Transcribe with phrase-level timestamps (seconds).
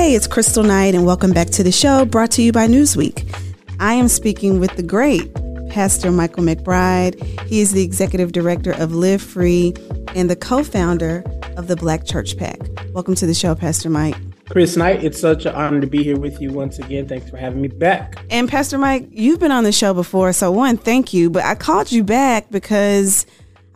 [0.00, 3.30] Hey, it's Kristal Knight, and welcome back to the show brought to you by Newsweek.
[3.80, 5.30] I am speaking with the great
[5.68, 7.22] Pastor Michael McBride.
[7.46, 9.74] He is the executive director of Live Free
[10.14, 11.22] and the co founder
[11.58, 12.58] of the Black Church PAC.
[12.94, 14.16] Welcome to the show, Pastor Mike.
[14.48, 17.06] Chris Knight, it's such an honor to be here with you once again.
[17.06, 18.24] Thanks for having me back.
[18.30, 21.28] And Pastor Mike, you've been on the show before, so one, thank you.
[21.28, 23.26] But I called you back because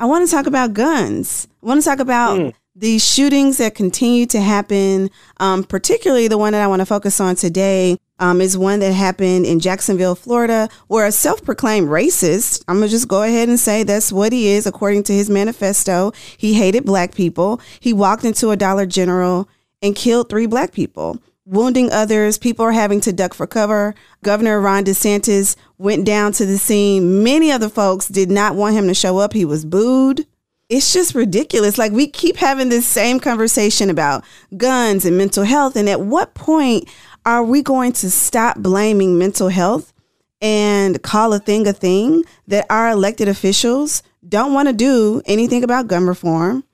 [0.00, 1.48] I want to talk about guns.
[1.62, 2.54] I want to talk about mm.
[2.76, 7.20] These shootings that continue to happen, um, particularly the one that I want to focus
[7.20, 12.64] on today um, is one that happened in Jacksonville, Florida, where a self proclaimed racist,
[12.66, 15.30] I'm going to just go ahead and say that's what he is, according to his
[15.30, 16.12] manifesto.
[16.36, 17.60] He hated black people.
[17.78, 19.48] He walked into a Dollar General
[19.80, 22.38] and killed three black people, wounding others.
[22.38, 23.94] People are having to duck for cover.
[24.24, 27.22] Governor Ron DeSantis went down to the scene.
[27.22, 29.32] Many of the folks did not want him to show up.
[29.32, 30.26] He was booed
[30.68, 31.78] it's just ridiculous.
[31.78, 34.24] Like we keep having this same conversation about
[34.56, 35.76] guns and mental health.
[35.76, 36.88] And at what point
[37.26, 39.92] are we going to stop blaming mental health
[40.40, 45.64] and call a thing a thing that our elected officials don't want to do anything
[45.64, 46.64] about gun reform?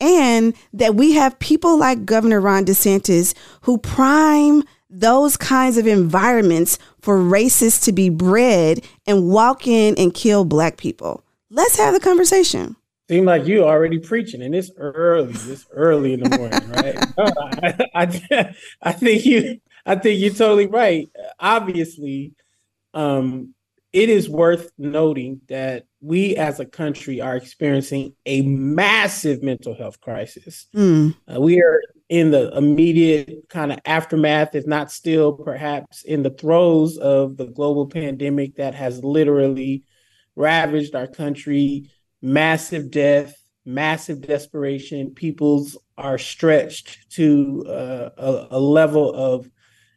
[0.00, 6.78] And that we have people like Governor Ron DeSantis who prime those kinds of environments
[7.00, 11.24] for racists to be bred and walk in and kill black people.
[11.50, 12.76] Let's have the conversation.
[13.08, 15.32] Seem like you already preaching, and it's early.
[15.32, 17.88] It's early in the morning, right?
[17.94, 21.08] I, I, I, think you I think you're totally right.
[21.40, 22.34] Obviously,
[22.92, 23.54] um,
[23.94, 30.00] it is worth noting that we as a country are experiencing a massive mental health
[30.00, 30.66] crisis.
[30.74, 31.16] Mm.
[31.34, 31.80] Uh, we are
[32.10, 37.46] in the immediate kind of aftermath, if not still perhaps in the throes of the
[37.46, 39.84] global pandemic that has literally
[40.36, 43.34] ravaged our country, massive death,
[43.64, 45.14] massive desperation.
[45.14, 49.50] People's are stretched to uh, a, a level of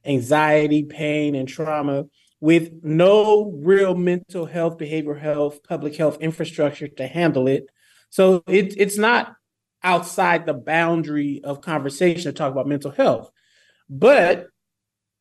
[0.05, 2.05] anxiety, pain, and trauma
[2.39, 7.65] with no real mental health, behavioral health, public health infrastructure to handle it.
[8.09, 9.35] So it, it's not
[9.83, 13.29] outside the boundary of conversation to talk about mental health.
[13.89, 14.47] But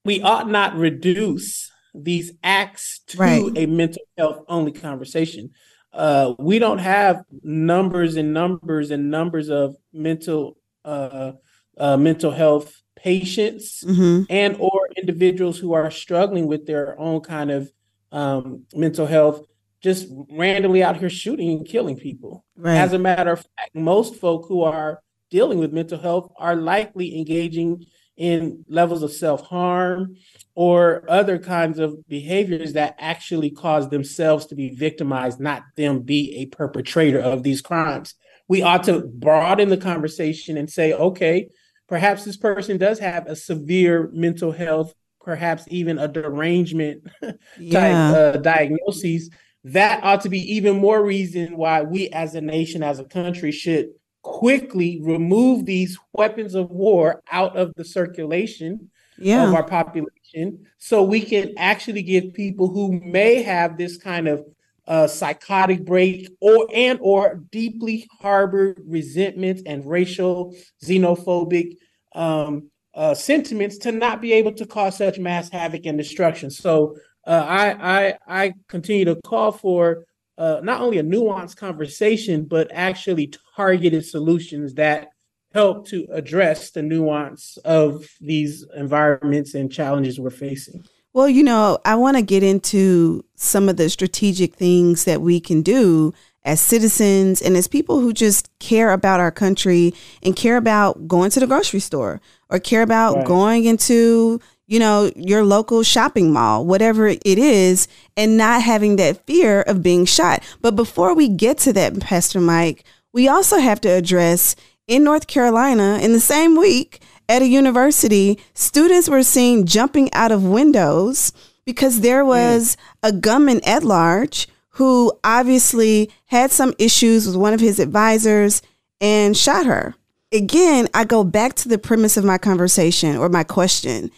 [0.04, 3.52] we ought not reduce these acts to right.
[3.56, 5.50] a mental health only conversation.
[5.92, 11.32] Uh, we don't have numbers and numbers and numbers of mental uh,
[11.76, 14.22] uh, mental health patients mm-hmm.
[14.30, 17.72] and or individuals who are struggling with their own kind of
[18.12, 19.44] um, mental health
[19.82, 22.76] just randomly out here shooting and killing people right.
[22.76, 25.00] as a matter of fact most folk who are
[25.30, 27.84] dealing with mental health are likely engaging
[28.20, 30.14] in levels of self-harm
[30.54, 36.36] or other kinds of behaviors that actually cause themselves to be victimized not them be
[36.36, 38.14] a perpetrator of these crimes
[38.46, 41.48] we ought to broaden the conversation and say okay
[41.90, 47.02] perhaps this person does have a severe mental health, perhaps even a derangement
[47.58, 47.80] yeah.
[47.80, 49.28] type uh, diagnoses.
[49.64, 53.52] That ought to be even more reason why we as a nation, as a country,
[53.52, 53.88] should
[54.22, 59.46] quickly remove these weapons of war out of the circulation yeah.
[59.46, 64.44] of our population so we can actually give people who may have this kind of
[64.86, 70.54] uh, psychotic break or and or deeply harbored resentment and racial
[70.84, 71.76] xenophobic
[72.14, 76.50] um, uh, sentiments to not be able to cause such mass havoc and destruction.
[76.50, 80.06] So uh, I, I I continue to call for
[80.40, 85.10] uh, not only a nuanced conversation but actually targeted solutions that
[85.52, 90.84] help to address the nuance of these environments and challenges we're facing.
[91.12, 95.40] Well, you know, I want to get into some of the strategic things that we
[95.40, 96.14] can do
[96.44, 99.92] as citizens and as people who just care about our country
[100.22, 103.26] and care about going to the grocery store or care about right.
[103.26, 104.40] going into,
[104.70, 109.82] you know, your local shopping mall, whatever it is, and not having that fear of
[109.82, 110.42] being shot.
[110.62, 114.54] But before we get to that, Pastor Mike, we also have to address
[114.86, 120.32] in North Carolina in the same week at a university, students were seen jumping out
[120.32, 121.32] of windows
[121.64, 122.28] because there mm.
[122.28, 128.62] was a gunman at large who obviously had some issues with one of his advisors
[129.00, 129.94] and shot her.
[130.32, 134.10] Again, I go back to the premise of my conversation or my question.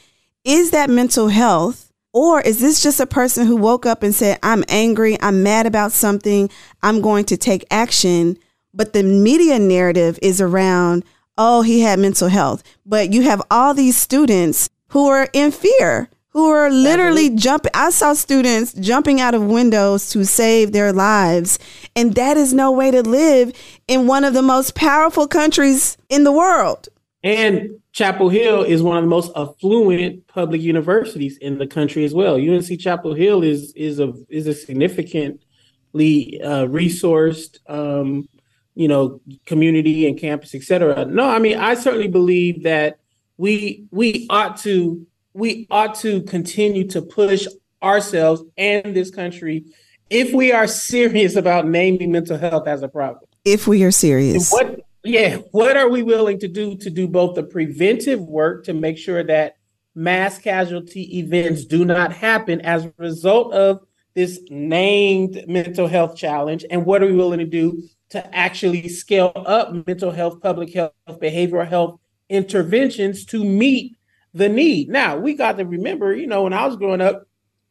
[0.44, 4.41] Is that mental health or is this just a person who woke up and said,
[4.43, 6.50] I'm angry, I'm mad about something,
[6.83, 8.37] I'm going to take action?
[8.75, 11.05] But the media narrative is around,
[11.39, 12.65] oh, he had mental health.
[12.85, 17.71] But you have all these students who are in fear, who are literally jumping.
[17.73, 21.59] I saw students jumping out of windows to save their lives.
[21.94, 23.53] And that is no way to live
[23.87, 26.89] in one of the most powerful countries in the world.
[27.22, 32.14] And Chapel Hill is one of the most affluent public universities in the country as
[32.14, 32.34] well.
[32.34, 38.28] UNC Chapel Hill is is a is a significantly uh, resourced, um,
[38.74, 41.04] you know, community and campus, et cetera.
[41.04, 42.98] No, I mean, I certainly believe that
[43.36, 47.46] we we ought to we ought to continue to push
[47.82, 49.64] ourselves and this country
[50.10, 53.24] if we are serious about naming mental health as a problem.
[53.44, 54.52] If we are serious.
[54.52, 58.72] What yeah, what are we willing to do to do both the preventive work to
[58.72, 59.56] make sure that
[59.94, 63.81] mass casualty events do not happen as a result of
[64.14, 66.64] this named mental health challenge?
[66.70, 70.93] And what are we willing to do to actually scale up mental health, public health,
[71.08, 71.98] behavioral health
[72.28, 73.96] interventions to meet
[74.34, 74.88] the need?
[74.88, 77.25] Now, we got to remember, you know, when I was growing up,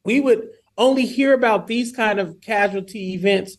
[0.03, 3.57] we would only hear about these kind of casualty events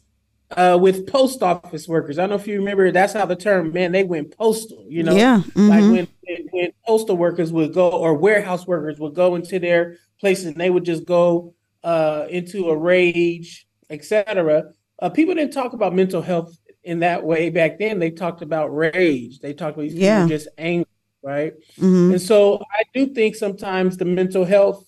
[0.56, 2.19] uh, with post office workers.
[2.19, 2.90] I don't know if you remember.
[2.90, 4.84] That's how the term man they went postal.
[4.88, 5.69] You know, yeah, mm-hmm.
[5.69, 6.08] like when,
[6.50, 10.70] when postal workers would go or warehouse workers would go into their places and they
[10.70, 11.54] would just go
[11.84, 14.72] uh, into a rage, etc.
[15.00, 17.99] Uh, people didn't talk about mental health in that way back then.
[17.99, 19.40] They talked about rage.
[19.40, 20.26] They talked about yeah.
[20.26, 20.87] just angry,
[21.22, 21.54] right?
[21.76, 22.12] Mm-hmm.
[22.12, 24.87] And so I do think sometimes the mental health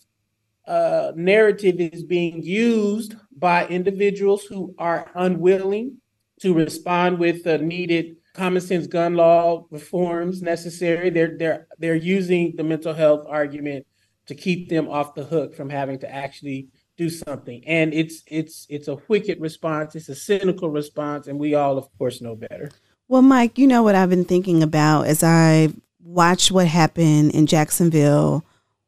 [0.66, 5.98] uh, narrative is being used by individuals who are unwilling
[6.40, 11.10] to respond with the needed common sense gun law reforms necessary.
[11.10, 13.86] They're they're they're using the mental health argument
[14.26, 17.62] to keep them off the hook from having to actually do something.
[17.66, 19.94] And it's it's it's a wicked response.
[19.94, 22.70] It's a cynical response, and we all, of course, know better.
[23.08, 25.68] Well, Mike, you know what I've been thinking about as I
[26.02, 28.44] watched what happened in Jacksonville,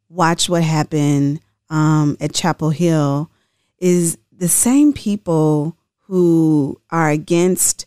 [0.08, 1.40] watched what happened
[1.70, 3.30] um, at Chapel Hill,
[3.78, 7.86] is the same people who are against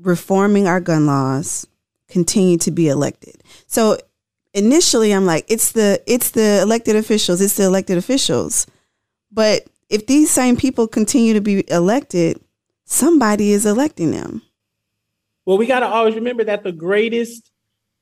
[0.00, 1.66] reforming our gun laws
[2.08, 3.42] continue to be elected.
[3.66, 3.98] So
[4.54, 8.66] initially I'm like it's the it's the elected officials, it's the elected officials.
[9.30, 12.40] But if these same people continue to be elected,
[12.84, 14.42] somebody is electing them.
[15.44, 17.50] Well, we got to always remember that the greatest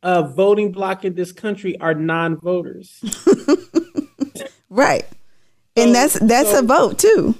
[0.02, 3.00] uh, voting bloc in this country are non-voters.
[4.68, 5.06] right.
[5.76, 7.34] So, and that's that's so, a vote too.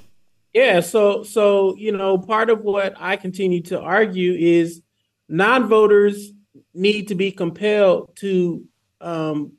[0.55, 4.83] Yeah, so so you know, part of what I continue to argue is
[5.29, 6.33] non-voters
[6.75, 8.65] need to be compelled to
[9.00, 9.53] um,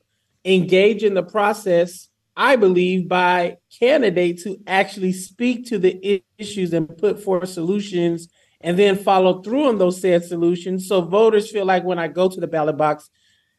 [0.44, 2.08] engage in the process.
[2.36, 8.30] I believe by candidates who actually speak to the issues and put forth solutions,
[8.62, 10.88] and then follow through on those said solutions.
[10.88, 13.10] So voters feel like when I go to the ballot box,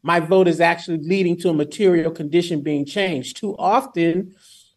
[0.03, 3.37] my vote is actually leading to a material condition being changed.
[3.37, 4.35] Too often,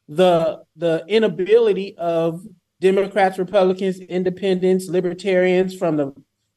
[0.08, 2.45] the the inability of
[2.81, 6.14] Democrats, Republicans, Independents, Libertarians from the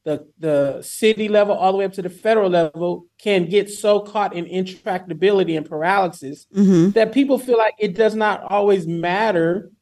[0.06, 3.98] the, the city level all the way up to the federal level can get so
[3.98, 6.90] caught in intractability and paralysis mm-hmm.
[6.90, 9.72] that people feel like it does not always matter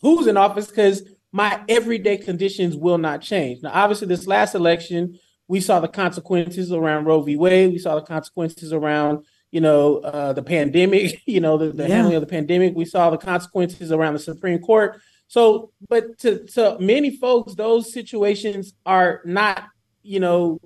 [0.00, 3.62] who's in office because my everyday conditions will not change.
[3.62, 7.36] Now, obviously, this last election, we saw the consequences around Roe v.
[7.36, 7.72] Wade.
[7.72, 11.94] We saw the consequences around you know, uh, the pandemic, you know, the, the yeah.
[11.94, 12.74] handling of the pandemic.
[12.74, 15.00] We saw the consequences around the Supreme Court.
[15.28, 19.68] So, but to, to many folks, those situations are not,
[20.02, 20.60] you know,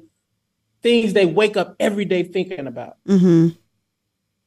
[0.83, 2.97] things they wake up every day thinking about.
[3.07, 3.49] Mm-hmm.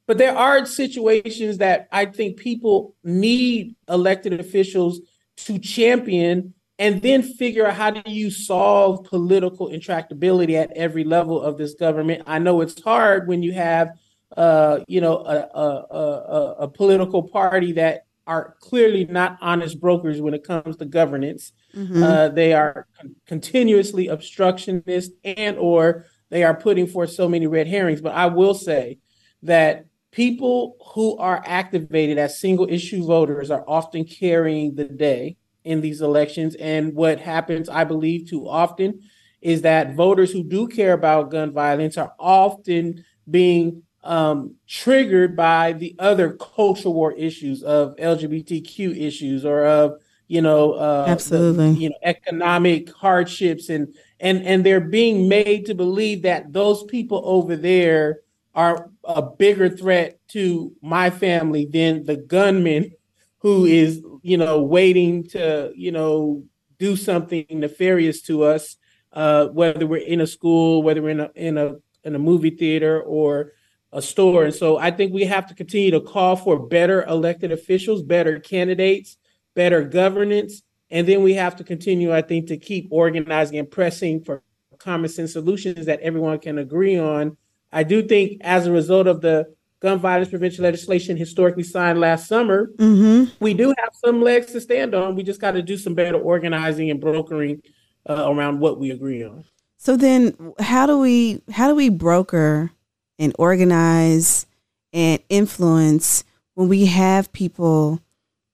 [0.07, 5.01] But there are situations that I think people need elected officials
[5.45, 11.41] to champion and then figure out how do you solve political intractability at every level
[11.41, 12.23] of this government.
[12.25, 13.91] I know it's hard when you have
[14.37, 20.21] uh, you know, a, a, a, a, political party that are clearly not honest brokers
[20.21, 21.51] when it comes to governance.
[21.75, 22.03] Mm-hmm.
[22.03, 27.67] Uh, they are con- continuously obstructionist and or they are putting forth so many red
[27.67, 28.01] herrings.
[28.01, 28.99] But I will say
[29.41, 35.81] that people who are activated as single issue voters are often carrying the day in
[35.81, 36.55] these elections.
[36.55, 39.01] And what happens, I believe, too often
[39.41, 45.73] is that voters who do care about gun violence are often being um, triggered by
[45.73, 51.73] the other cultural war issues of LGBTQ issues or of you know uh, absolutely.
[51.73, 56.83] the, you know economic hardships and and and they're being made to believe that those
[56.83, 58.21] people over there
[58.55, 62.91] are a bigger threat to my family than the gunman
[63.39, 66.43] who is you know waiting to you know
[66.77, 68.77] do something nefarious to us
[69.13, 72.51] uh, whether we're in a school whether we're in a in a in a movie
[72.51, 73.51] theater or
[73.91, 77.51] a store and so i think we have to continue to call for better elected
[77.51, 79.17] officials better candidates
[79.55, 84.23] better governance and then we have to continue i think to keep organizing and pressing
[84.23, 84.43] for
[84.77, 87.35] common sense solutions that everyone can agree on
[87.71, 89.45] i do think as a result of the
[89.79, 93.31] gun violence prevention legislation historically signed last summer, mm-hmm.
[93.39, 95.15] we do have some legs to stand on.
[95.15, 97.61] We just got to do some better organizing and brokering
[98.09, 99.45] uh, around what we agree on.
[99.77, 102.71] So then, how do we how do we broker
[103.19, 104.47] and organize
[104.91, 106.23] and influence
[106.55, 107.99] when we have people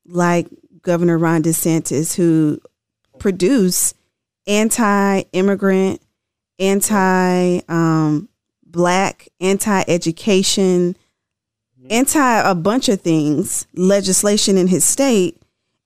[0.06, 0.48] like
[0.82, 2.60] Governor Ron DeSantis who
[3.20, 3.94] produce
[4.48, 6.02] anti-immigrant,
[6.60, 8.28] anti um,
[8.66, 10.98] black, anti-education
[11.90, 15.42] anti a bunch of things, legislation in his state,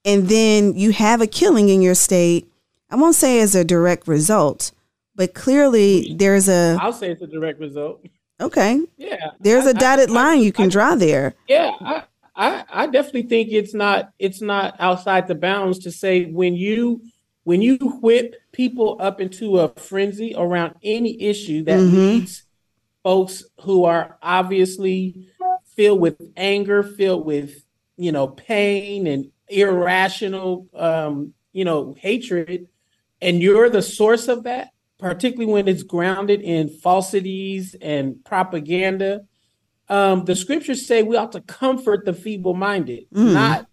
[0.05, 2.51] and then you have a killing in your state.
[2.89, 4.71] I won't say as a direct result,
[5.15, 6.77] but clearly there's a.
[6.81, 8.05] I'll say it's a direct result.
[8.39, 8.81] Okay.
[8.97, 9.31] Yeah.
[9.39, 11.35] There's a dotted I, line you can I, draw there.
[11.47, 12.03] Yeah, I,
[12.35, 17.01] I I definitely think it's not it's not outside the bounds to say when you
[17.43, 21.95] when you whip people up into a frenzy around any issue that mm-hmm.
[21.95, 22.43] leads
[23.03, 25.29] folks who are obviously
[25.75, 27.65] filled with anger, filled with
[27.97, 32.67] you know pain and irrational um, you know hatred,
[33.21, 34.69] and you're the source of that,
[34.99, 39.21] particularly when it's grounded in falsities and propaganda.
[39.87, 43.33] Um, the scriptures say we ought to comfort the feeble-minded, mm.
[43.33, 43.65] not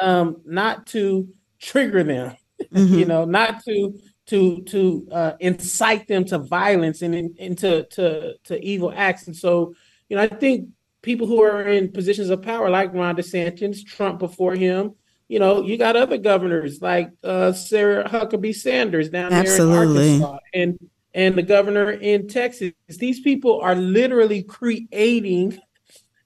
[0.00, 1.28] um, not to
[1.60, 2.94] trigger them, mm-hmm.
[2.94, 8.64] you know, not to to to uh, incite them to violence and into to to
[8.64, 9.26] evil acts.
[9.26, 9.74] And so,
[10.08, 10.70] you know, I think
[11.02, 14.94] people who are in positions of power, like Ron DeSantis, Trump before him.
[15.30, 19.94] You know, you got other governors like uh, Sarah Huckabee Sanders down Absolutely.
[19.94, 22.72] there in Arkansas, and and the governor in Texas.
[22.88, 25.56] These people are literally creating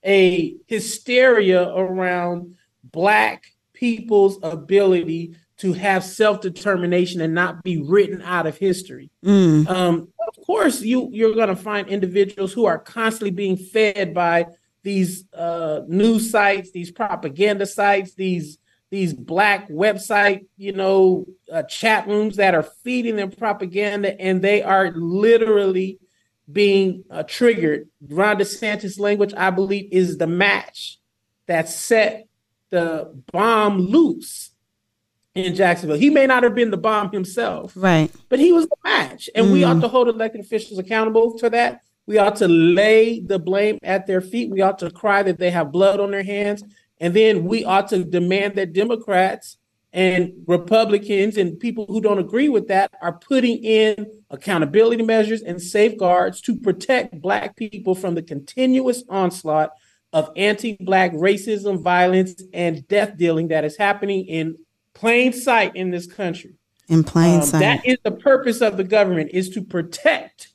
[0.06, 3.44] a hysteria around black
[3.74, 9.10] people's ability to have self determination and not be written out of history.
[9.22, 9.68] Mm.
[9.68, 14.46] Um, of course, you you're going to find individuals who are constantly being fed by
[14.82, 18.60] these uh, news sites, these propaganda sites, these
[18.94, 24.62] these black website, you know, uh, chat rooms that are feeding them propaganda, and they
[24.62, 25.98] are literally
[26.50, 27.88] being uh, triggered.
[28.08, 31.00] Ron DeSantis' language, I believe, is the match
[31.48, 32.28] that set
[32.70, 34.52] the bomb loose
[35.34, 35.98] in Jacksonville.
[35.98, 38.12] He may not have been the bomb himself, right?
[38.28, 39.54] But he was the match, and mm.
[39.54, 41.80] we ought to hold elected officials accountable for that.
[42.06, 44.50] We ought to lay the blame at their feet.
[44.50, 46.62] We ought to cry that they have blood on their hands.
[47.00, 49.58] And then we ought to demand that Democrats
[49.92, 55.62] and Republicans and people who don't agree with that are putting in accountability measures and
[55.62, 59.70] safeguards to protect Black people from the continuous onslaught
[60.12, 64.56] of anti Black racism, violence, and death dealing that is happening in
[64.94, 66.54] plain sight in this country.
[66.88, 67.60] In plain um, sight.
[67.60, 70.48] That is the purpose of the government is to protect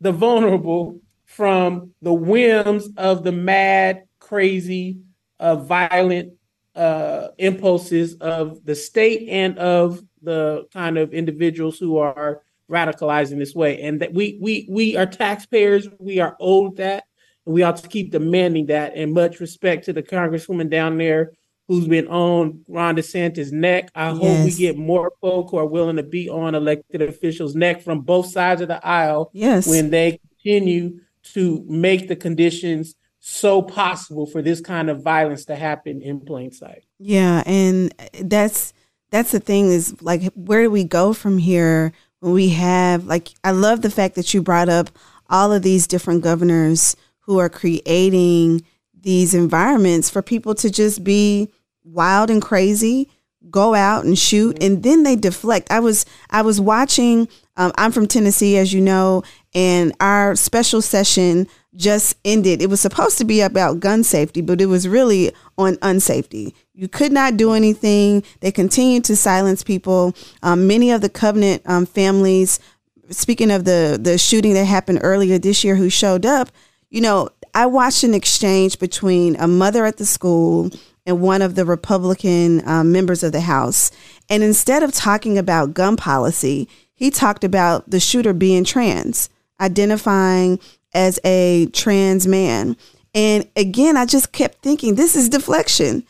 [0.00, 4.98] the vulnerable from the whims of the mad, crazy,
[5.40, 6.34] uh, violent
[6.76, 13.54] uh, impulses of the state and of the kind of individuals who are radicalizing this
[13.54, 13.82] way.
[13.82, 15.88] And that we we we are taxpayers.
[15.98, 17.04] We are owed that,
[17.46, 18.94] and we ought to keep demanding that.
[18.94, 21.32] And much respect to the congresswoman down there
[21.66, 23.90] who's been on Ron DeSantis' neck.
[23.94, 24.18] I yes.
[24.18, 28.00] hope we get more folk who are willing to be on elected officials' neck from
[28.00, 29.30] both sides of the aisle.
[29.32, 29.68] Yes.
[29.68, 30.98] When they continue
[31.34, 36.50] to make the conditions so possible for this kind of violence to happen in plain
[36.50, 36.84] sight.
[36.98, 38.72] Yeah, and that's
[39.10, 43.28] that's the thing is like where do we go from here when we have like
[43.44, 44.90] I love the fact that you brought up
[45.28, 48.64] all of these different governors who are creating
[48.98, 51.48] these environments for people to just be
[51.84, 53.08] wild and crazy
[53.48, 57.90] go out and shoot and then they deflect i was i was watching um, i'm
[57.90, 59.22] from tennessee as you know
[59.54, 62.60] and our special session just ended.
[62.60, 66.52] It was supposed to be about gun safety but it was really on unsafety.
[66.74, 68.24] You could not do anything.
[68.40, 70.14] They continued to silence people.
[70.42, 72.58] Um, many of the covenant um, families
[73.10, 76.50] speaking of the the shooting that happened earlier this year who showed up
[76.90, 80.70] you know, I watched an exchange between a mother at the school
[81.06, 83.90] and one of the Republican um, members of the House.
[84.28, 90.60] And instead of talking about gun policy, he talked about the shooter being trans, identifying
[90.92, 92.76] as a trans man.
[93.14, 96.04] And again, I just kept thinking, this is deflection.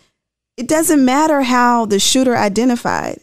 [0.56, 3.20] It doesn't matter how the shooter identified.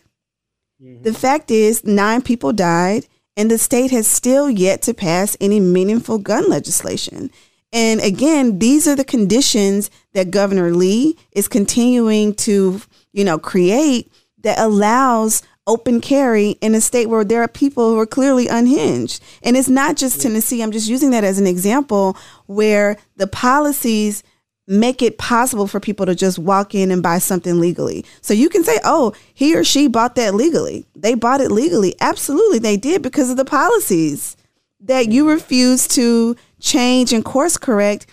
[0.81, 1.03] Mm-hmm.
[1.03, 5.59] The fact is, nine people died, and the state has still yet to pass any
[5.59, 7.29] meaningful gun legislation.
[7.71, 12.81] And again, these are the conditions that Governor Lee is continuing to,
[13.13, 14.11] you know, create
[14.41, 19.21] that allows open carry in a state where there are people who are clearly unhinged.
[19.43, 20.63] And it's not just Tennessee.
[20.63, 24.23] I'm just using that as an example where the policies
[24.67, 28.03] make it possible for people to just walk in and buy something legally.
[28.21, 30.85] So you can say, oh, he or she bought that legally.
[30.95, 31.95] They bought it legally.
[32.01, 34.35] Absolutely, they did because of the policies
[34.81, 38.07] that you refuse to change and course correct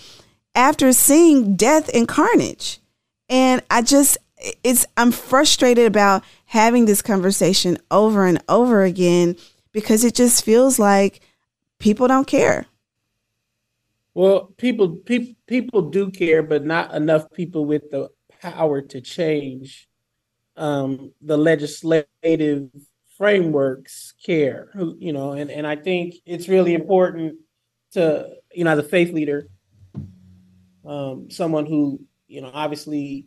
[0.54, 2.78] after seeing death and carnage.
[3.28, 4.18] And I just
[4.62, 6.23] it's I'm frustrated about
[6.54, 9.34] having this conversation over and over again
[9.73, 11.20] because it just feels like
[11.80, 12.64] people don't care.
[14.14, 18.08] Well, people people people do care, but not enough people with the
[18.40, 19.88] power to change
[20.56, 22.70] um, the legislative
[23.18, 24.68] frameworks care.
[24.75, 27.34] Who you know, and and I think it's really important
[27.94, 29.49] to you know as a faith leader,
[30.87, 33.26] um, someone who you know obviously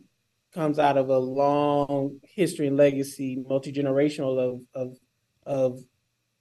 [0.58, 4.98] comes out of a long history and legacy, multi generational of of
[5.46, 5.80] of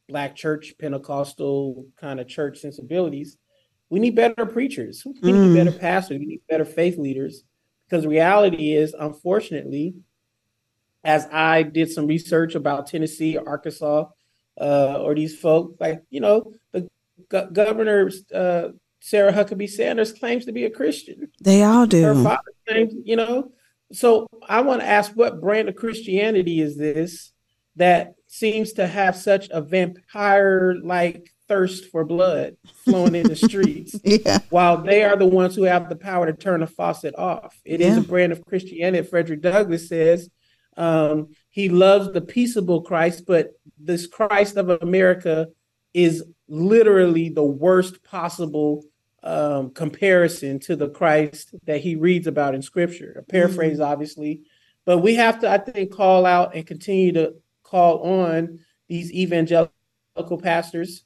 [0.09, 3.37] black church Pentecostal kind of church sensibilities.
[3.91, 5.03] We need better preachers.
[5.21, 5.55] We need mm.
[5.55, 6.17] better pastors.
[6.17, 7.43] We need better faith leaders.
[7.85, 9.93] Because the reality is, unfortunately,
[11.03, 14.05] as I did some research about Tennessee, Arkansas,
[14.59, 16.89] uh, or these folks, like you know, the
[17.29, 18.69] Go- Governor uh,
[18.99, 21.29] Sarah Huckabee Sanders claims to be a Christian.
[21.39, 22.01] They all do.
[22.01, 23.51] Her father claims, you know.
[23.91, 27.31] So I want to ask, what brand of Christianity is this
[27.75, 34.39] that seems to have such a vampire-like thirst for blood flowing in the streets, yeah.
[34.49, 37.55] while they are the ones who have the power to turn the faucet off?
[37.63, 37.87] It yeah.
[37.87, 39.07] is a brand of Christianity.
[39.07, 40.29] Frederick Douglass says
[40.75, 45.47] um, he loves the peaceable Christ, but this Christ of America
[45.93, 48.83] is literally the worst possible
[49.27, 53.17] um, comparison to the Christ that he reads about in Scripture.
[53.19, 53.91] A paraphrase, mm-hmm.
[53.91, 54.43] obviously,
[54.85, 59.71] but we have to, I think, call out and continue to call on these evangelical
[60.41, 61.03] pastors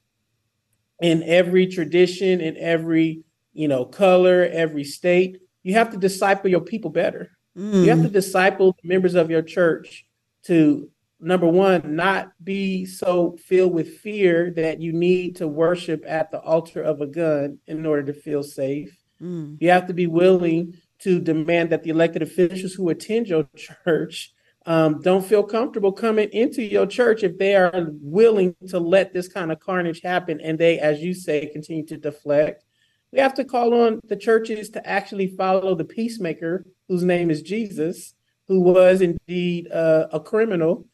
[1.01, 5.39] in every tradition, in every you know color, every state.
[5.63, 7.31] You have to disciple your people better.
[7.57, 7.84] Mm.
[7.84, 8.13] You have to mm.
[8.13, 10.05] disciple members of your church
[10.43, 10.89] to
[11.21, 16.39] number one, not be so filled with fear that you need to worship at the
[16.39, 18.97] altar of a gun in order to feel safe.
[19.21, 19.57] Mm.
[19.60, 24.34] You have to be willing to demand that the elected officials who attend your church
[24.65, 29.27] um, don't feel comfortable coming into your church if they are willing to let this
[29.27, 32.63] kind of carnage happen and they, as you say, continue to deflect.
[33.12, 37.41] We have to call on the churches to actually follow the peacemaker, whose name is
[37.41, 38.13] Jesus,
[38.47, 40.88] who was indeed uh, a criminal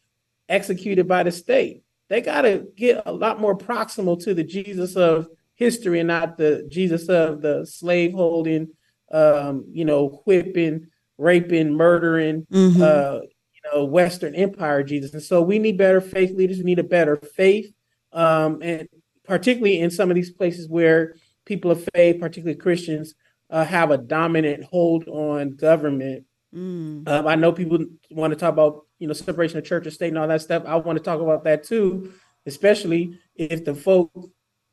[0.50, 1.84] executed by the state.
[2.10, 6.38] They got to get a lot more proximal to the Jesus of history and not
[6.38, 8.70] the Jesus of the slave holding,
[9.12, 12.82] um, you know, whipping, raping, murdering, mm-hmm.
[12.82, 15.14] uh, you know, Western Empire Jesus.
[15.14, 16.60] And so we need better faith leaders.
[16.60, 17.74] We need a better faith,
[18.14, 18.88] um, and
[19.26, 23.16] particularly in some of these places where people of faith, particularly Christians,
[23.50, 26.26] uh, have a dominant hold on government.
[26.58, 27.08] Mm.
[27.08, 30.10] Um, I know people want to talk about you know, separation of church and state
[30.10, 30.64] and all that stuff.
[30.66, 32.14] I want to talk about that too,
[32.46, 34.12] especially if the folk,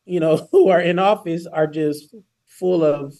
[0.04, 2.14] you know, who are in office are just
[2.46, 3.14] full of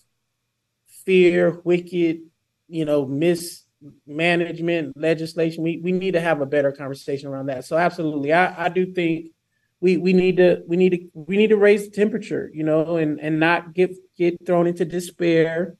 [1.05, 2.21] fear, wicked,
[2.69, 5.63] you know, mismanagement, legislation.
[5.63, 7.65] We we need to have a better conversation around that.
[7.65, 9.33] So absolutely, I, I do think
[9.81, 12.97] we we need to we need to we need to raise the temperature, you know,
[12.97, 15.77] and and not get get thrown into despair,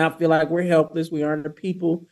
[0.00, 1.10] not feel like we're helpless.
[1.10, 2.06] We aren't a people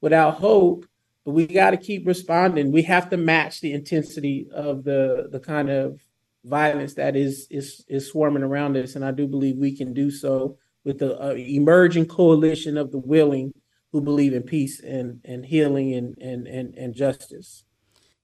[0.00, 0.86] without hope
[1.24, 2.72] but we got to keep responding.
[2.72, 6.00] We have to match the intensity of the the kind of
[6.44, 10.10] violence that is is is swarming around us, and I do believe we can do
[10.10, 13.52] so with the uh, emerging coalition of the willing
[13.92, 17.64] who believe in peace and and healing and and and, and justice.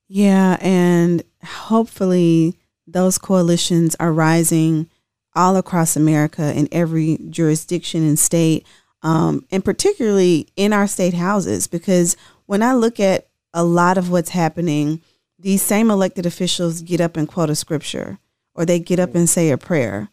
[0.09, 4.89] Yeah, and hopefully those coalitions are rising
[5.37, 8.67] all across America in every jurisdiction and state,
[9.03, 14.11] um, and particularly in our state houses, because when I look at a lot of
[14.11, 15.01] what's happening,
[15.39, 18.19] these same elected officials get up and quote a scripture
[18.55, 20.09] or they get up and say a prayer.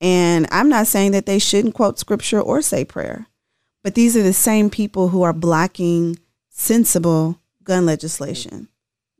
[0.00, 3.26] And I'm not saying that they shouldn't quote scripture or say prayer,
[3.82, 8.68] but these are the same people who are blocking sensible gun legislation.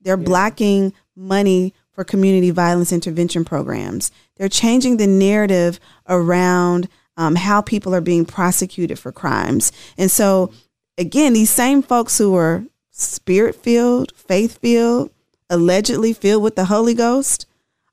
[0.00, 0.24] They're yeah.
[0.24, 4.12] blocking money for community violence intervention programs.
[4.36, 9.72] They're changing the narrative around um, how people are being prosecuted for crimes.
[9.98, 10.52] And so,
[10.96, 15.10] again, these same folks who are spirit filled, faith filled,
[15.50, 17.46] allegedly filled with the Holy Ghost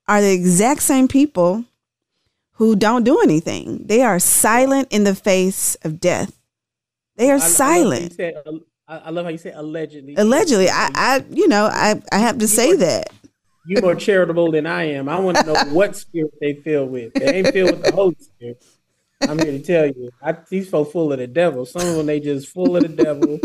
[0.08, 1.66] are the exact same people
[2.54, 3.82] who don't do anything.
[3.86, 6.40] They are silent in the face of death.
[7.18, 8.20] They are I, silent.
[8.20, 10.16] I love, said, I love how you say allegedly.
[10.16, 13.12] Allegedly, I, I, you know, I, I have to you say are, that.
[13.66, 15.10] You more charitable than I am.
[15.10, 17.14] I want to know what spirit they filled with.
[17.16, 18.64] They ain't filled with the Holy Spirit.
[19.21, 21.65] I'm here to tell you, I, these folks full of the devil.
[21.65, 23.39] Some of them they just full of the devil,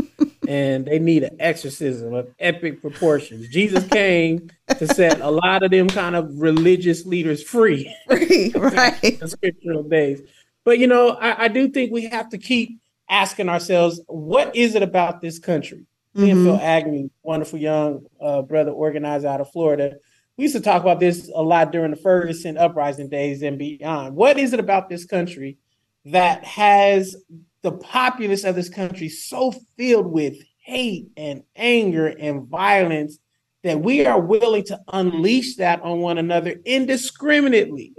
[0.48, 3.48] and they need an exorcism of epic proportions.
[3.48, 9.20] Jesus came to set a lot of them kind of religious leaders free, free right?
[9.26, 10.22] scriptural days.
[10.64, 14.74] But you know, I, I, do think we have to keep asking ourselves, what is
[14.74, 15.86] it about this country?
[16.14, 16.22] Mm-hmm.
[16.22, 19.96] Me and Phil Agnew, wonderful young uh, brother organizer out of Florida,
[20.40, 24.16] we used to talk about this a lot during the Ferguson uprising days and beyond.
[24.16, 25.58] What is it about this country
[26.06, 27.14] that has
[27.60, 33.18] the populace of this country so filled with hate and anger and violence
[33.64, 37.92] that we are willing to unleash that on one another indiscriminately.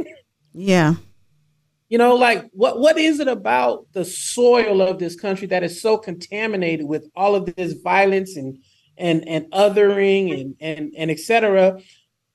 [0.54, 0.96] Yeah.
[1.90, 5.80] You know, like what what is it about the soil of this country that is
[5.80, 8.58] so contaminated with all of this violence and
[8.98, 11.80] and and othering and and and etc.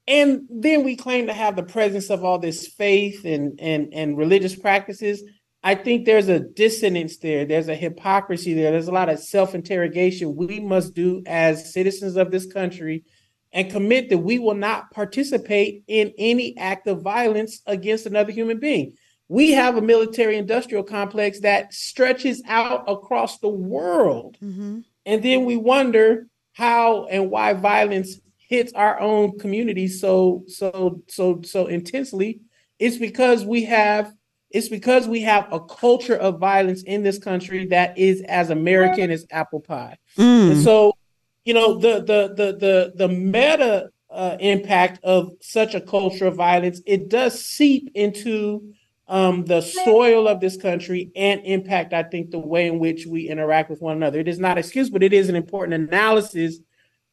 [0.09, 4.17] And then we claim to have the presence of all this faith and and and
[4.17, 5.23] religious practices
[5.67, 7.45] I think there's a dissonance there.
[7.45, 8.71] There's a hypocrisy there.
[8.71, 13.03] There's a lot of self interrogation we must do as citizens of this country
[13.51, 18.61] and commit that we will not participate in any act of violence against another human
[18.61, 18.93] being.
[19.27, 24.39] We have a military industrial complex that stretches out across the world.
[24.41, 24.83] Mm-hmm.
[25.05, 31.41] And then we wonder how and why violence hits our own community so so so
[31.45, 32.41] so intensely.
[32.79, 34.13] It's because we have
[34.51, 39.11] it's because we have a culture of violence in this country that is as American
[39.11, 39.97] as apple pie.
[40.17, 40.53] Mm.
[40.53, 40.97] And so,
[41.45, 46.37] you know, the the the the the meta uh, impact of such a culture of
[46.37, 48.73] violence it does seep into
[49.09, 53.29] um, the soil of this country and impact, I think, the way in which we
[53.29, 54.19] interact with one another.
[54.19, 56.59] It is not excuse, but it is an important analysis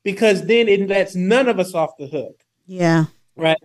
[0.03, 2.43] because then it lets none of us off the hook.
[2.65, 3.05] Yeah.
[3.35, 3.57] Right?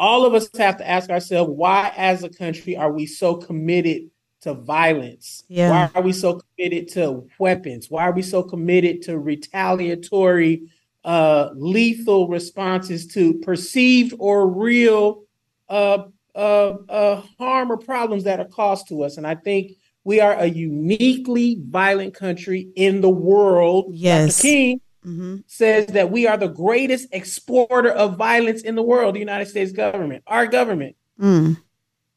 [0.00, 4.10] All of us have to ask ourselves why as a country are we so committed
[4.40, 5.44] to violence?
[5.48, 5.70] Yeah.
[5.70, 7.90] why are we so committed to weapons?
[7.90, 10.68] Why are we so committed to retaliatory
[11.04, 15.24] uh, lethal responses to perceived or real
[15.68, 19.16] uh, uh, uh harm or problems that are caused to us?
[19.18, 19.72] And i think
[20.04, 23.90] we are a uniquely violent country in the world.
[23.92, 24.42] Yes.
[24.42, 25.36] King mm-hmm.
[25.46, 29.72] says that we are the greatest exporter of violence in the world, the United States
[29.72, 30.96] government, our government.
[31.20, 31.60] Mm.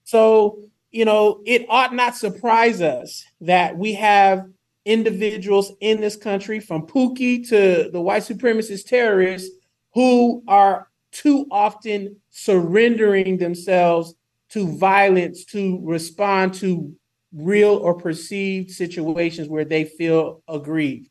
[0.03, 0.59] So,
[0.91, 4.47] you know, it ought not surprise us that we have
[4.85, 9.49] individuals in this country, from Pookie to the white supremacist terrorists,
[9.93, 14.13] who are too often surrendering themselves
[14.49, 16.95] to violence to respond to
[17.33, 21.09] real or perceived situations where they feel aggrieved.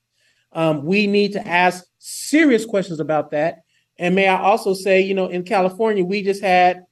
[0.55, 3.64] Um, we need to ask serious questions about that.
[3.99, 6.85] And may I also say, you know, in California, we just had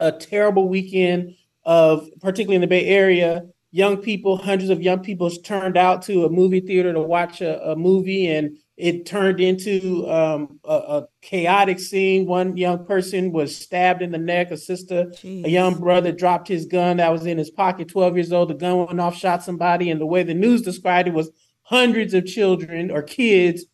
[0.00, 5.30] a terrible weekend of, particularly in the Bay Area, young people, hundreds of young people
[5.30, 10.08] turned out to a movie theater to watch a, a movie, and it turned into
[10.10, 12.26] um, a, a, chaotic scene.
[12.26, 14.50] One young person was stabbed in the neck.
[14.50, 15.44] A sister, Jeez.
[15.44, 17.88] a young brother, dropped his gun that was in his pocket.
[17.88, 21.08] Twelve years old, the gun went off, shot somebody, and the way the news described
[21.08, 21.30] it was
[21.72, 23.64] hundreds of children or kids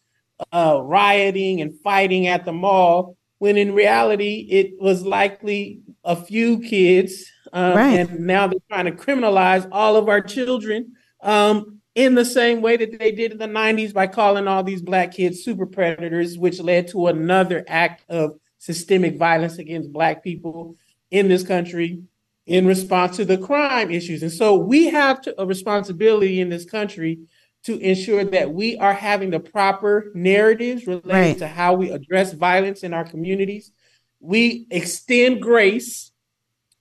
[0.52, 6.60] uh, rioting and fighting at the mall, when in reality it was likely a few
[6.60, 7.24] kids.
[7.52, 7.98] Um, right.
[7.98, 12.76] And now they're trying to criminalize all of our children um, in the same way
[12.76, 16.60] that they did in the 90s by calling all these black kids super predators, which
[16.60, 20.76] led to another act of systemic violence against black people
[21.10, 22.00] in this country
[22.46, 24.22] in response to the crime issues.
[24.22, 27.18] And so we have to, a responsibility in this country
[27.68, 31.36] to ensure that we are having the proper narratives related right.
[31.36, 33.72] to how we address violence in our communities.
[34.20, 36.10] We extend grace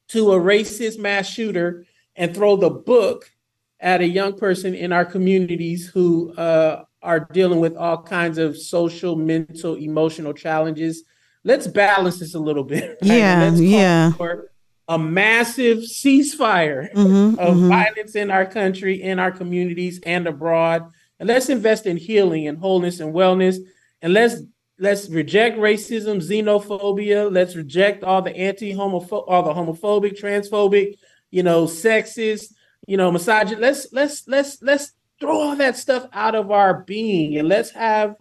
[0.10, 3.30] to a racist mass shooter and throw the book
[3.82, 8.58] at a young person in our communities who uh, are dealing with all kinds of
[8.58, 11.04] social, mental, emotional challenges.
[11.44, 12.98] Let's balance this a little bit.
[13.02, 13.18] Right?
[13.18, 14.12] Yeah, yeah.
[14.14, 14.52] For,
[14.88, 17.68] a massive ceasefire Mhm, of mhm.
[17.68, 20.84] violence in our country, in our communities, and abroad.
[21.20, 23.58] And let's invest in healing and wholeness and wellness.
[24.02, 24.36] And let's
[24.80, 27.32] let's reject racism, xenophobia.
[27.32, 30.96] Let's reject all the anti-homophobic, all the homophobic, transphobic,
[31.32, 32.54] you know, sexist,
[32.88, 33.62] you know, misogynist.
[33.62, 38.16] Let's let's let's let's throw all that stuff out of our being and let's have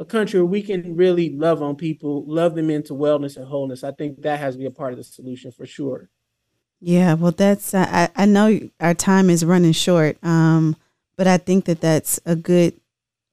[0.00, 3.84] a country where we can really love on people, love them into wellness and wholeness.
[3.84, 6.08] I think that has to be a part of the solution for sure.
[6.80, 10.74] Yeah, well, that's I, I I know our time is running short, um,
[11.16, 12.80] but I think that that's a good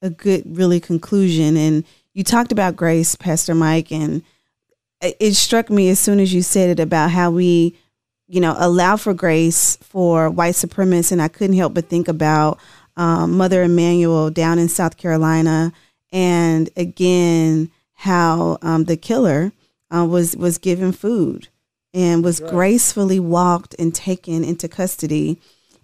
[0.02, 1.56] a good really conclusion.
[1.56, 4.22] And you talked about grace, Pastor Mike, and
[5.02, 7.78] it it struck me as soon as you said it about how we,
[8.28, 12.60] you know, allow for grace for white supremacists, and I couldn't help but think about
[12.98, 15.72] um, Mother Emanuel down in South Carolina,
[16.12, 19.52] and again how um, the killer
[19.96, 21.48] uh, was was given food
[21.94, 22.52] and was Right.
[22.52, 25.40] gracefully walked and taken into custody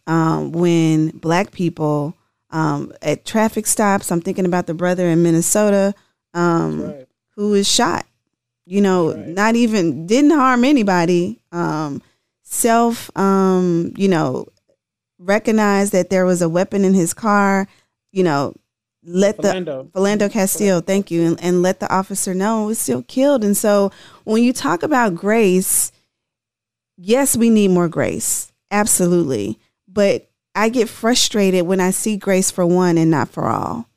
[0.06, 2.16] um, when black people
[2.52, 4.12] um, at traffic stops.
[4.12, 5.96] I'm thinking about the brother in Minnesota
[6.34, 7.08] um, Right.
[7.36, 8.06] who was shot.
[8.66, 9.28] You know, Right.
[9.30, 11.40] not even didn't harm anybody.
[11.52, 12.02] Um,
[12.44, 14.48] self, um, you know,
[15.20, 17.68] recognized that there was a weapon in his car.
[18.12, 18.56] You know,
[19.06, 19.92] let the Philando.
[19.92, 23.44] Philando Castile, thank you, and, and let the officer know it was still killed.
[23.44, 23.92] And so
[24.24, 25.92] when you talk about grace,
[26.98, 28.52] yes, we need more grace.
[28.72, 29.60] Absolutely.
[29.88, 33.88] But I get frustrated when I see grace for one and not for all.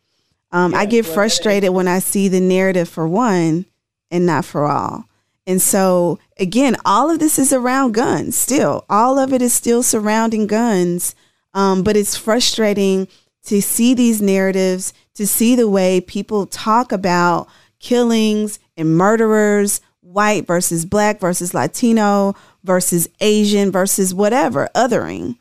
[0.52, 3.66] Um, I get well, frustrated when I see the narrative for one
[4.10, 5.04] and not for all.
[5.46, 8.84] And so, again, all of this is around guns still.
[8.88, 11.14] All of it is still surrounding guns.
[11.54, 13.08] Um, but it's frustrating
[13.46, 20.46] to see these narratives, to see the way people talk about killings and murderers, white
[20.46, 25.38] versus black versus Latino versus Asian versus whatever, othering.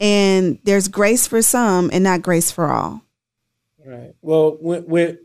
[0.00, 3.02] And there's grace for some and not grace for all.
[3.84, 4.14] Right.
[4.22, 5.18] Well, when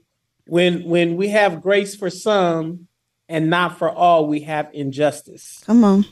[0.46, 2.88] when when we have grace for some
[3.28, 5.62] and not for all, we have injustice.
[5.66, 6.06] Come on.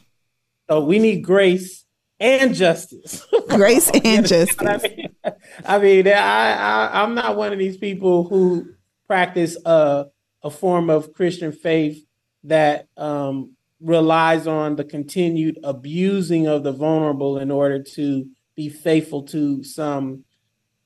[0.70, 1.86] So we need grace
[2.20, 3.26] and justice.
[3.48, 5.07] Grace and justice.
[5.66, 8.70] I mean, I I, I'm not one of these people who
[9.08, 10.06] practice a
[10.44, 12.04] a form of Christian faith
[12.44, 19.24] that um, relies on the continued abusing of the vulnerable in order to be faithful
[19.24, 20.24] to some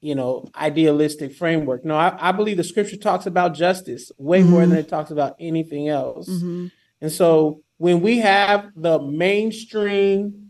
[0.02, 1.86] you know, idealistic framework.
[1.86, 5.36] No, I, I believe the scripture talks about justice way more than it talks about
[5.40, 6.28] anything else.
[6.28, 6.72] Mhm.
[7.02, 10.50] And so when we have the mainstream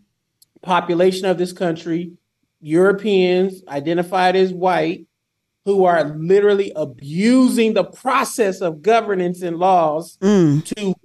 [0.62, 2.14] population of this country,
[2.62, 5.08] Europeans identified as white,
[5.66, 10.64] who are literally abusing the process of governance and laws Mm.
[10.76, 10.96] to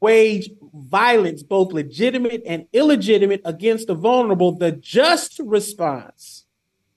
[0.00, 6.44] wage violence, both legitimate and illegitimate, against the vulnerable, the just response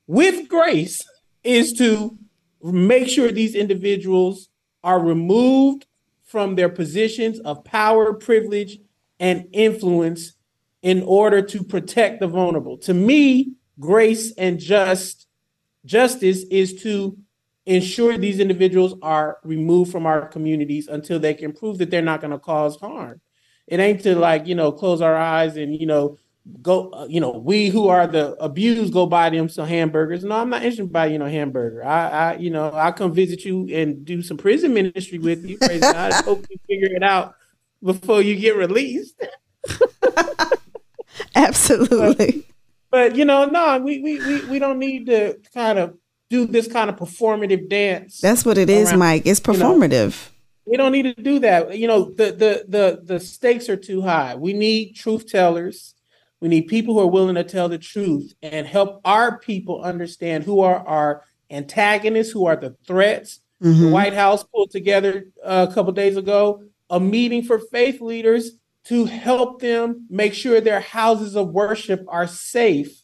[0.07, 1.03] with grace
[1.43, 2.17] is to
[2.63, 4.49] make sure these individuals
[4.83, 5.85] are removed
[6.23, 8.79] from their positions of power, privilege,
[9.19, 10.33] and influence
[10.81, 12.77] in order to protect the vulnerable.
[12.77, 15.27] To me, grace and just
[15.85, 17.17] justice is to
[17.65, 22.21] ensure these individuals are removed from our communities until they can prove that they're not
[22.21, 23.21] going to cause harm.
[23.67, 26.17] It ain't to like, you know, close our eyes and, you know,
[26.61, 30.23] go, uh, you know, we who are the abused go buy them some hamburgers.
[30.23, 31.85] No, I'm not interested in buying, you know, hamburger.
[31.85, 35.59] I, I, you know, I'll come visit you and do some prison ministry with you.
[35.59, 36.11] Praise God.
[36.11, 37.35] I hope you figure it out
[37.83, 39.21] before you get released.
[41.35, 42.45] Absolutely.
[42.91, 45.95] But you know, no, we we we, we don't need to kind of
[46.29, 48.19] do this kind of performative dance.
[48.19, 49.23] That's what it is, around- Mike.
[49.25, 49.73] It's you know.
[49.75, 50.29] performative.
[50.65, 51.77] we don't need to do that.
[51.77, 54.35] You know, the the the the stakes are too high.
[54.35, 55.93] We need truth tellers.
[56.41, 60.45] We need people who are willing to tell the truth and help our people understand
[60.45, 63.41] who are our antagonists, who are the threats.
[63.59, 63.91] The Mhm.
[63.91, 68.53] White House pulled together uh, a couple days ago a meeting for faith leaders
[68.85, 73.03] to help them make sure their houses of worship are safe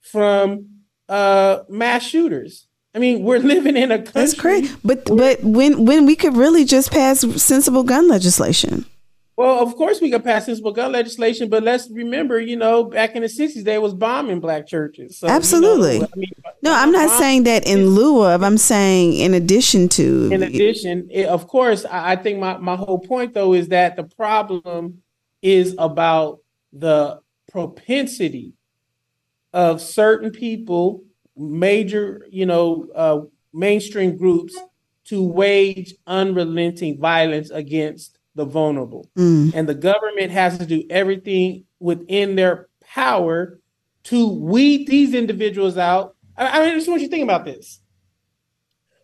[0.00, 0.68] from
[1.08, 2.66] uh, mass shooters.
[2.94, 4.12] I mean, we're living in a country.
[4.12, 4.76] That's great.
[4.84, 8.86] But but when when we could really just pass sensible gun legislation.
[9.38, 13.14] Well, of course we could pass sensible gun legislation, but let's remember, you know, back
[13.14, 15.16] in the '60s, they was bombing black churches.
[15.16, 16.02] So, you know, Absolutely.
[16.02, 18.42] I mean, No, I'm not saying that in lieu of.
[18.42, 20.30] I'm saying in addition to.
[20.32, 23.94] In addition, it, of course, I, I think my, my whole point though is that
[23.94, 25.02] the problem
[25.40, 26.40] is about
[26.72, 27.20] the
[27.52, 28.54] propensity
[29.52, 31.04] of certain people,
[31.36, 33.20] major, you know, uh,
[33.52, 34.58] mainstream groups,
[35.04, 39.10] to wage unrelenting violence against the vulnerable.
[39.18, 39.52] Mm.
[39.54, 43.60] And the government has to do everything within their power
[44.04, 46.16] to weed these individuals out.
[46.36, 47.80] I, I just want you to think about this.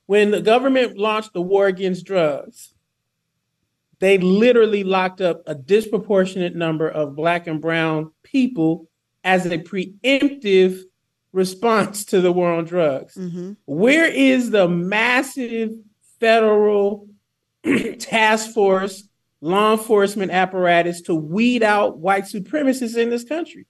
[0.06, 2.72] When the government launched the war against drugs,
[3.98, 8.88] they literally locked up a disproportionate number of black and brown people
[9.24, 10.78] as a preemptive
[11.32, 13.16] response to the war on drugs.
[13.16, 13.52] Mm-hmm.
[13.66, 15.72] Where is the massive
[16.20, 17.08] federal
[17.98, 19.08] task force,
[19.44, 23.66] law enforcement apparatus to weed out white supremacists in this country?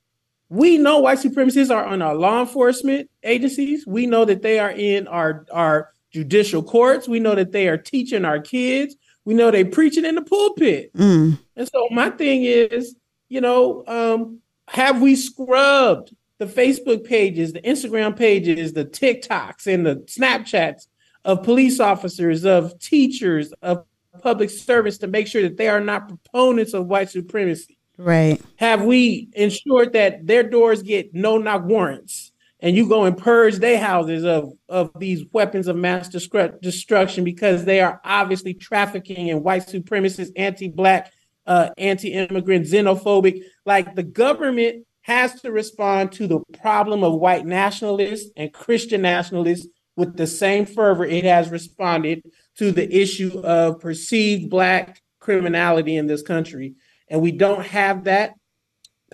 [0.49, 3.85] We know white supremacists are on our law enforcement agencies.
[3.85, 7.09] We know that they are in our, our judicial courts.
[7.09, 8.95] We know that they are teaching our kids.
[9.25, 10.93] We know they preaching in the pulpit.
[10.95, 11.41] Mm.
[11.57, 12.95] And so my thing is,
[13.29, 19.85] you know, um, have we scrubbed the Facebook pages, the Instagram pages, the TikToks, and
[19.85, 20.87] the Snapchats
[21.25, 23.85] of police officers, of teachers, of
[24.22, 27.79] public servants to make sure that they are not proponents of white supremacy?
[27.96, 28.40] Right.
[28.57, 32.33] Have we ensured that their doors get no knock warrants?
[32.64, 37.66] and you go and purge their houses of, of these weapons of mass destruction because
[37.66, 41.12] they are obviously trafficking in white supremacist, anti-black,
[41.46, 43.42] uh, anti-immigrant, xenophobic.
[43.66, 49.66] Like the government has to respond to the problem of white nationalists and Christian nationalists
[49.96, 52.22] with the same fervor it has responded
[52.59, 56.75] to the issue of perceived black criminality in this country.
[57.09, 58.35] And we don't have that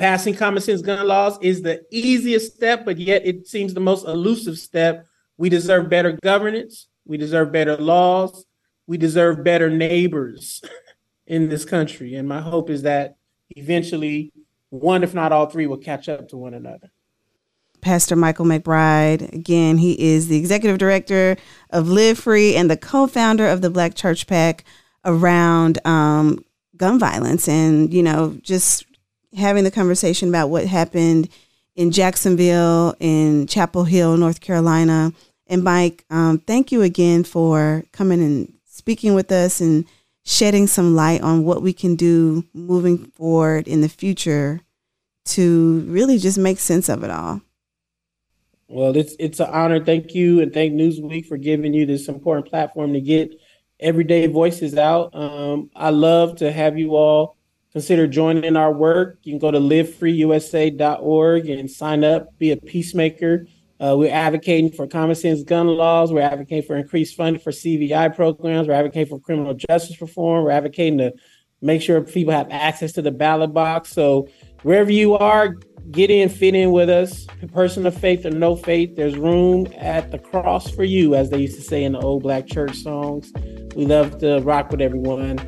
[0.01, 4.07] Passing common sense gun laws is the easiest step, but yet it seems the most
[4.07, 5.05] elusive step.
[5.37, 6.89] We deserve better governance.
[7.05, 8.47] We deserve better laws.
[8.87, 10.63] We deserve better neighbors
[11.27, 12.15] in this country.
[12.15, 13.17] And my hope is that
[13.51, 14.33] eventually
[14.71, 16.91] one, if not all three, will catch up to one another.
[17.81, 19.33] Pastor Michael McBride.
[19.33, 21.37] Again, he is the executive director
[21.71, 24.65] of Live Free and the co founder of the Black Church PAC
[25.05, 26.45] around um,
[26.77, 28.85] gun violence and, you know, just
[29.37, 31.29] having the conversation about what happened
[31.77, 35.13] in Jacksonville, in Chapel Hill, North Carolina.
[35.47, 39.85] And Mike, um, thank you again for coming and speaking with us and
[40.25, 44.61] shedding some light on what we can do moving forward in the future
[45.25, 47.41] to really just make sense of it all.
[48.71, 49.85] Well, it's it's an honor.
[49.85, 53.35] Thank you, and thank Newsweek for giving you this important platform to get
[53.81, 55.15] everyday voices out.
[55.15, 57.37] Um, I love to have you all
[57.73, 63.47] consider joining our work, you can go to livefreeusa.org and sign up, be a peacemaker.
[63.79, 66.13] Uh, we're advocating for common sense gun laws.
[66.13, 68.69] We're advocating for increased funding for CVI programs.
[68.69, 70.45] We're advocating for criminal justice reform.
[70.45, 71.15] We're advocating to
[71.63, 73.91] make sure people have access to the ballot box.
[73.91, 74.29] So
[74.63, 75.57] wherever you are,
[75.91, 77.27] get in, fit in with us.
[77.53, 81.39] Person of faith or no faith, there's room at the cross for you, as they
[81.39, 83.33] used to say in the old black church songs.
[83.75, 85.39] We love to rock with everyone.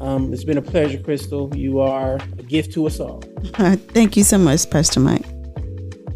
[0.00, 1.56] Um, it's been a pleasure, Kristal.
[1.56, 3.20] You are a gift to us all.
[3.54, 5.26] Thank you so much, Pastor Mike.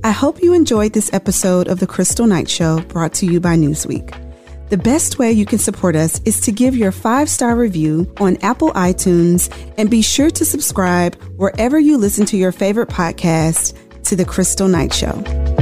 [0.03, 3.57] I hope you enjoyed this episode of The Kristal Knight Show brought to you by
[3.57, 4.26] Newsweek.
[4.69, 8.37] The best way you can support us is to give your five star review on
[8.43, 9.49] Apple iTunes
[9.79, 14.69] and be sure to subscribe wherever you listen to your favorite podcast to The Kristal
[14.69, 15.56] Knight Show.